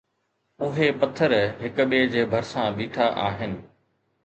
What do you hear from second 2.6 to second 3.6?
بيٺا آهن